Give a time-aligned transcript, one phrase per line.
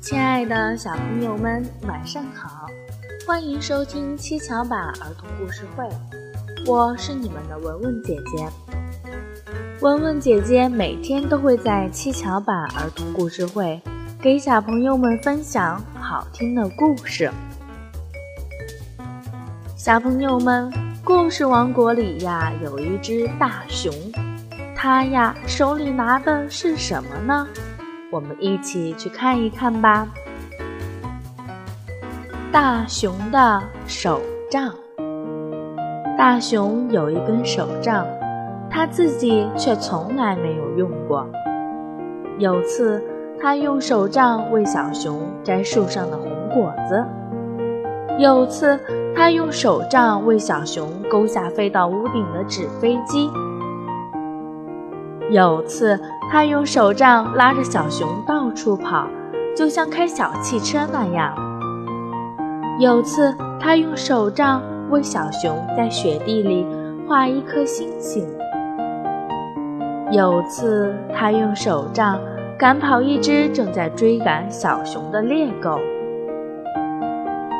[0.00, 2.66] 亲爱的小朋友们，晚上好！
[3.26, 5.88] 欢迎收听七巧板儿童故事会，
[6.66, 8.48] 我是你们的文文姐姐。
[9.80, 13.80] 文文姐姐每天都会在七巧板儿童故事会
[14.20, 17.30] 给小朋友们分享好听的故事。
[19.76, 20.72] 小朋友们，
[21.02, 23.92] 故事王国里呀有一只大熊，
[24.76, 27.48] 它呀手里拿的是什么呢？
[28.10, 30.06] 我们一起去看一看吧。
[32.52, 34.72] 大熊的手杖。
[36.16, 38.06] 大熊有一根手杖，
[38.70, 41.26] 他自己却从来没有用过。
[42.38, 43.02] 有次，
[43.38, 47.04] 他用手杖为小熊摘树上的红果子；
[48.18, 48.80] 有次，
[49.14, 53.28] 他用手杖为小熊勾下飞到屋顶的纸飞机；
[55.30, 55.98] 有次，
[56.30, 59.08] 他用手杖拉着小熊到处跑，
[59.56, 61.34] 就像开小汽车那样。
[62.78, 66.64] 有次，他用手杖为小熊在雪地里
[67.08, 68.24] 画一颗星星；
[70.12, 72.20] 有次，他用手杖
[72.56, 75.76] 赶跑一只正在追赶小熊的猎狗；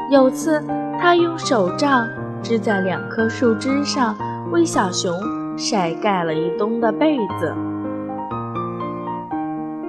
[0.09, 0.63] 有次，
[1.01, 2.07] 他用手杖
[2.45, 4.17] 支在两棵树枝上
[4.53, 5.13] 为小熊
[5.57, 7.55] 晒盖了一冬的被子。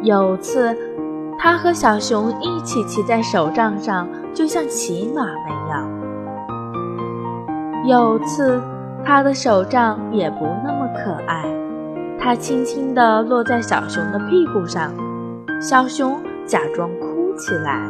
[0.01, 0.75] 有次，
[1.37, 5.89] 他和小熊一起骑在手杖上，就像骑马那样。
[7.85, 8.61] 有次，
[9.03, 11.43] 他的手杖也不那么可爱，
[12.19, 14.91] 他轻轻地落在小熊的屁股上，
[15.59, 17.81] 小熊假装哭起来。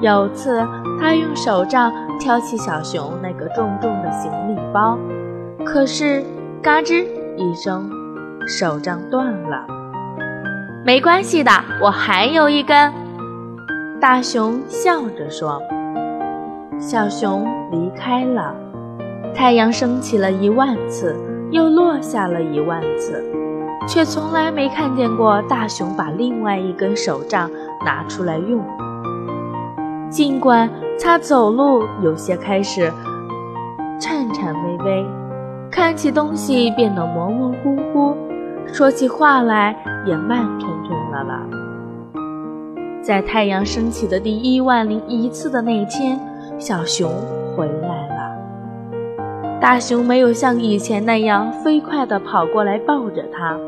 [0.00, 0.66] 有次，
[0.98, 4.98] 他用手杖挑起小熊那个重重的行李包，
[5.64, 6.22] 可是，
[6.62, 7.90] 嘎吱一声。
[8.46, 9.64] 手杖断了，
[10.84, 12.92] 没关系的，我还有一根。
[14.00, 15.62] 大熊笑着说。
[16.78, 18.54] 小熊离开了，
[19.34, 21.14] 太阳升起了一万次，
[21.50, 23.22] 又落下了一万次，
[23.86, 27.48] 却从来没看见过大熊把另外一根手杖
[27.84, 28.60] 拿出来用。
[30.10, 30.68] 尽管
[31.02, 32.92] 他走路有些开始
[33.98, 35.04] 颤颤巍巍，
[35.70, 38.16] 看起东西变得模模糊糊。
[38.72, 39.74] 说起话来
[40.06, 41.40] 也慢吞吞的了。
[43.02, 46.20] 在太阳升起的第一万零一次的那天，
[46.58, 47.10] 小熊
[47.56, 49.58] 回来了。
[49.60, 53.58] 大熊没有像以前那样飞快地跑过来抱着它，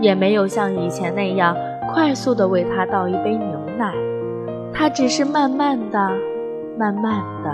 [0.00, 1.56] 也没有像以前那样
[1.92, 3.92] 快速地为它倒一杯牛奶。
[4.78, 5.98] 它只是慢慢的、
[6.78, 7.50] 慢慢的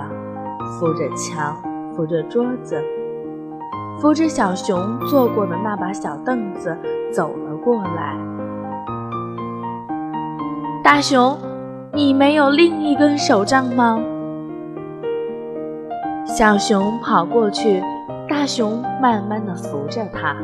[0.72, 1.56] 扶着墙，
[1.94, 2.82] 扶着桌子。
[4.00, 6.76] 扶着小熊坐过的那把小凳子
[7.12, 8.16] 走了过来。
[10.82, 11.38] 大熊，
[11.92, 14.00] 你没有另一根手杖吗？
[16.26, 17.80] 小熊跑过去，
[18.28, 20.34] 大熊慢慢的扶着它。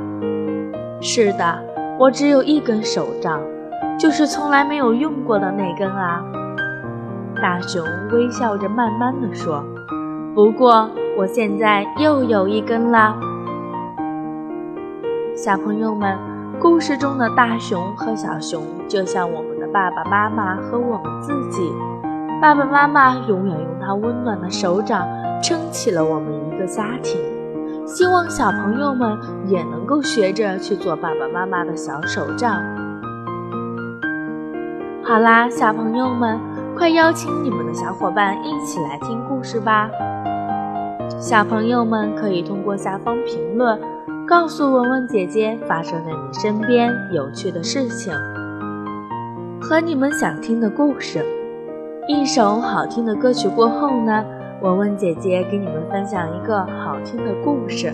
[1.00, 1.59] 是的，
[1.99, 3.41] 我只有一根手杖，
[3.99, 6.25] 就是从来没有用过的那根啊。
[7.41, 9.65] 大熊微笑着慢慢的说
[10.34, 13.16] ：“不过我现在又有一根了。”
[15.37, 16.16] 小朋友们，
[16.59, 21.72] 故事中的大熊和小熊就像我们的爸爸妈妈和我们自己。
[22.41, 25.06] 爸爸妈妈永远用他温暖的手掌
[25.43, 27.20] 撑起了我们一个家庭。
[27.87, 29.16] 希望小朋友们
[29.47, 32.60] 也能够学着去做爸爸妈妈的小手杖。
[35.03, 36.38] 好啦，小朋友们，
[36.78, 39.91] 快邀请你们的小伙伴一起来听故事吧。
[41.19, 43.77] 小朋友们可以通过下方评论。
[44.28, 48.12] 告诉文文姐姐发生在你身边有趣的事情
[49.59, 51.25] 和你们想听的故事。
[52.06, 54.22] 一首好听的歌曲过后呢，
[54.61, 57.91] 文文姐姐给你们分享一个好听的故事。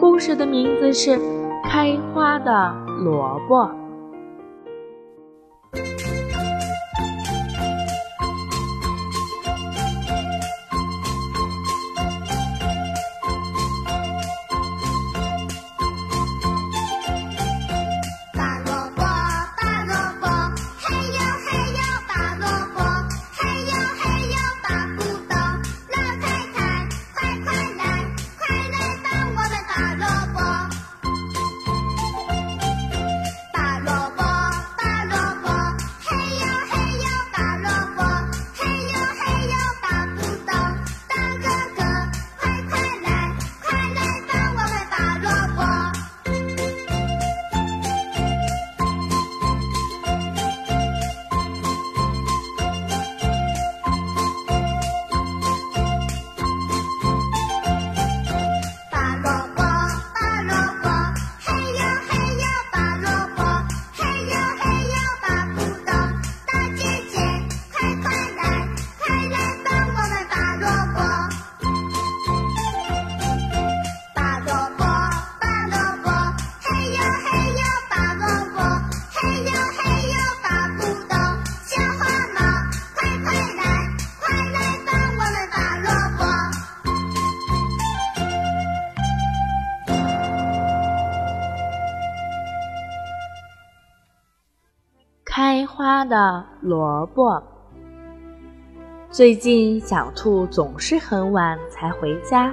[0.00, 1.10] 故事的名字是
[1.64, 2.74] 《开花的
[3.04, 3.64] 萝卜》。
[95.38, 97.40] 开花的萝卜。
[99.08, 102.52] 最近，小兔总是很晚才回家。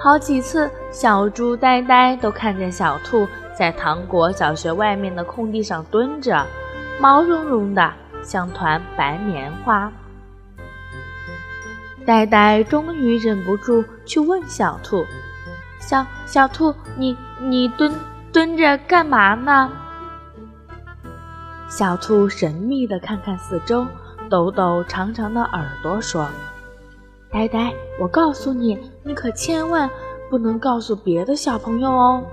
[0.00, 6.46] 好几次，小猪呆呆都看见小兔在糖果小学外面的空地上蹲着，
[7.00, 7.92] 毛茸茸的，
[8.22, 9.90] 像团白棉花。
[12.06, 15.04] 呆呆终于忍不住去问小兔
[15.82, 17.92] ：“小小兔，你你蹲
[18.32, 19.68] 蹲着干嘛呢？”
[21.70, 23.86] 小兔神秘地看看四周，
[24.28, 26.26] 抖抖长长的耳朵说
[27.30, 29.88] ：“呆呆，我告诉你，你可千万
[30.28, 32.24] 不能告诉别的小朋友哦。”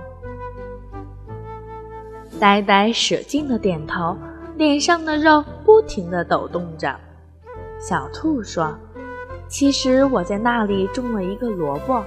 [2.40, 4.16] 呆呆使劲地点头，
[4.56, 6.96] 脸上的肉不停地抖动着。
[7.78, 8.76] 小兔说
[9.46, 12.02] ：“其实我在那里种了一个萝卜。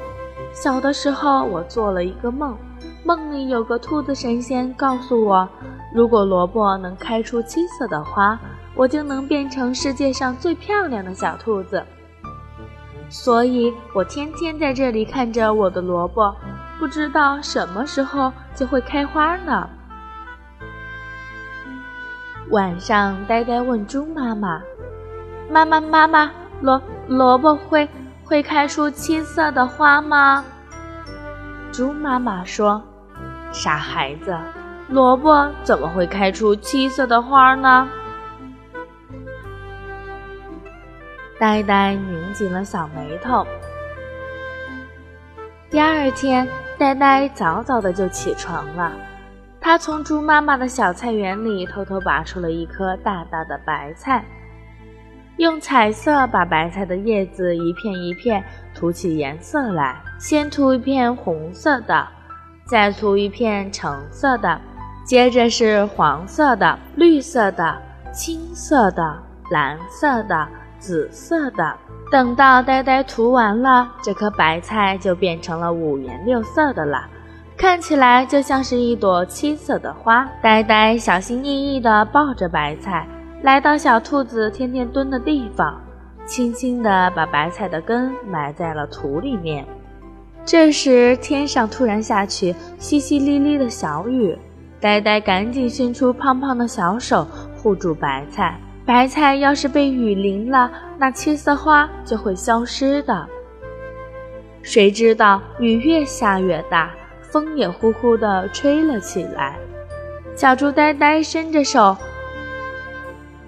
[0.52, 2.58] 小的时候，我做了一个梦，
[3.06, 5.48] 梦里有个兔子神仙告诉我。”
[5.94, 8.40] 如果萝卜能开出七色的花，
[8.76, 11.84] 我就能变成世界上最漂亮的小兔子。
[13.10, 16.34] 所以我天天在这里看着我的萝卜，
[16.80, 19.70] 不知道什么时候就会开花呢。
[22.52, 24.62] 晚上，呆呆问猪妈妈
[25.52, 27.88] ：“妈妈，妈妈，萝萝卜会
[28.24, 30.46] 会开出七色的花吗？”
[31.72, 32.82] 猪妈妈说
[33.52, 34.38] ：“傻孩子。”
[34.92, 37.88] 萝卜怎么会开出七色的花呢？
[41.40, 43.48] 呆呆拧紧了小眉头。
[45.70, 46.46] 第二天，
[46.78, 48.92] 呆呆早早的就起床了。
[49.62, 54.26] 他从猪妈妈的小菜园里偷偷拔出了一颗大大的白菜，
[55.38, 58.44] 用彩色把白菜的叶子一片一片
[58.76, 60.02] 涂起颜色来。
[60.20, 62.06] 先涂一片红色的，
[62.66, 64.60] 再涂一片橙色的。
[65.04, 67.78] 接着是黄色的、绿色的、
[68.14, 69.18] 青色的、
[69.50, 70.48] 蓝色的、
[70.80, 71.76] 紫色的。
[72.12, 77.08] 等到呆呆涂完了，这颗白菜就变成了五颜六色的了，
[77.58, 80.30] 看起来就像是一朵七色的花。
[80.42, 83.08] 呆呆小心翼翼地抱着白菜，
[83.44, 85.82] 来到小兔子天天蹲的地方，
[86.26, 89.66] 轻轻地把白菜的根埋在了土里面。
[90.44, 94.38] 这时，天上突然下起淅淅沥沥的小雨。
[94.82, 103.28] 呆呆赶紧伸出胖胖的小手护住白菜，白菜要是被雨淋了，那七色花就会消失的。
[104.64, 106.90] 谁知道雨越下越大，
[107.22, 109.56] 风也呼呼地吹了起来。
[110.36, 111.96] 小猪呆呆伸着手，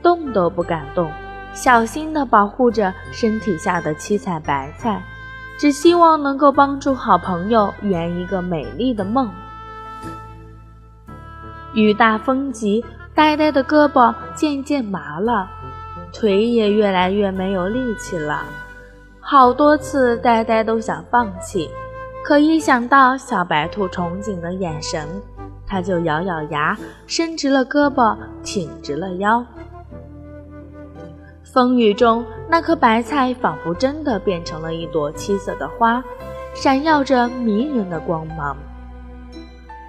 [0.04, 1.12] 动都不敢动，
[1.56, 5.02] 小心地保护着身体下的七彩白菜，
[5.58, 9.32] 只希望能够帮助好朋友圆一个美丽的梦。
[11.74, 12.84] 雨大风急，
[13.15, 15.50] 呆呆的胳膊渐渐麻了，
[16.13, 18.44] 腿也越来越没有力气了。
[19.20, 21.70] 好多次，呆呆都想放弃，
[22.24, 25.08] 可一想到小白兔憧憬的眼神，
[25.65, 26.77] 他就咬咬牙，
[27.08, 29.44] 伸直了胳膊，挺直了腰。
[31.44, 36.03] 风雨中，那颗白菜仿佛真的变成了一朵七色的花，
[36.53, 38.56] 闪耀着迷人的光芒。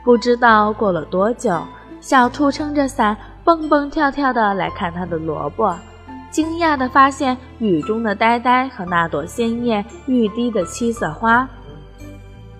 [0.04, 1.61] 不知道过了多久，
[1.99, 5.75] 小兔撑着伞，蹦蹦跳跳地来看它的萝卜，
[6.30, 11.49] 惊讶地发现雨中的呆呆和那朵鲜艳欲滴的七色花。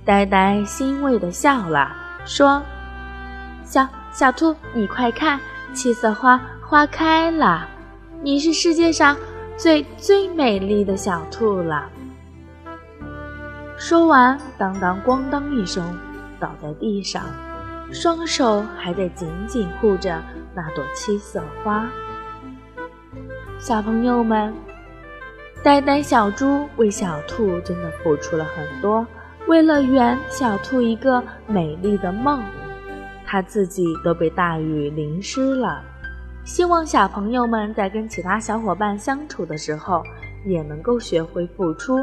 [0.07, 1.93] 呆呆欣慰地笑了，
[2.25, 2.63] 说
[3.63, 5.39] ：“小小兔，你快看，
[5.75, 7.69] 七色花花开了，
[8.23, 9.15] 你是世界上
[9.59, 11.91] 最最美丽的小兔了。”
[13.77, 15.85] 说完，当当咣当一声。
[16.45, 17.25] 倒在地上，
[17.91, 20.23] 双手还在紧紧护着
[20.55, 21.91] 那朵七色花。
[23.59, 24.53] 小朋友们，
[25.63, 29.07] 呆呆小猪为小兔真的付出了很多，
[29.47, 32.43] 为了圆小兔一个美丽的梦，
[33.25, 35.83] 他自己都被大雨淋湿了。
[36.45, 40.03] 希望小朋友们在跟其他小伙伴相处的时候，
[40.45, 41.97] 也能够学会付出，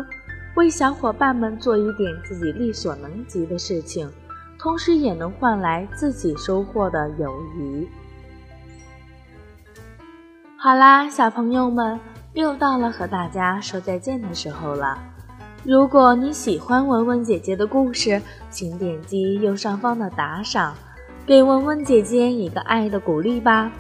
[0.56, 4.10] 为小伙伴们做一点自己力所能及的事情。
[4.62, 7.90] 同时也能换来自己收获的友谊。
[10.56, 12.00] 好啦，小朋友们，
[12.34, 15.00] 又到了和大家说再见的时候了。
[15.64, 20.76] 如果你喜欢文文姐姐的故事，请点击右上方的打赏，
[21.26, 23.72] 给文文姐姐一个爱的鼓励吧。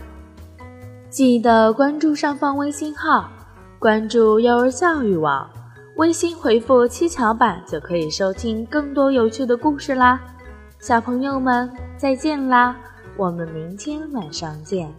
[1.11, 3.29] 记得关注上方微信号，
[3.77, 5.47] 关注幼儿教育网，
[5.97, 10.19] 微信回复“七巧板”就可以收听更多有趣的故事啦。
[10.81, 12.75] 小朋友们，再见啦！
[13.15, 14.91] 我们明天晚上见。